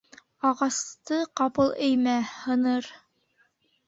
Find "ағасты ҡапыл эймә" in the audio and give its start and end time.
0.51-2.15